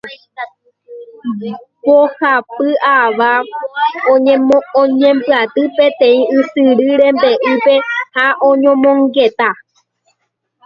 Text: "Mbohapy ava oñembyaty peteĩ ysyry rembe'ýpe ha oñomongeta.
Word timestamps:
"Mbohapy 1.79 2.69
ava 2.97 3.31
oñembyaty 4.81 5.63
peteĩ 5.75 6.19
ysyry 6.39 6.87
rembe'ýpe 6.99 7.75
ha 8.15 8.25
oñomongeta. 8.49 9.49